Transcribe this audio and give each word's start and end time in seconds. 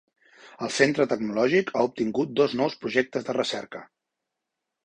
El 0.67 0.71
centre 0.77 1.05
tecnològic 1.11 1.69
ha 1.75 1.85
obtingut 1.89 2.33
dos 2.41 2.57
nous 2.63 2.79
projectes 2.87 3.29
de 3.29 3.37
recerca. 3.41 3.87